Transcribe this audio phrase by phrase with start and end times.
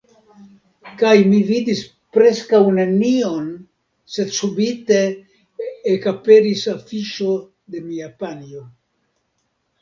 [0.99, 1.81] Kaj mi vidis
[2.17, 3.51] preskaŭ nenion,
[4.15, 4.97] sed subite,
[5.93, 7.37] ekaperis afiŝo
[7.77, 8.65] de mia panjo.